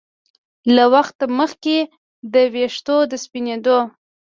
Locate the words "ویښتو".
2.53-2.97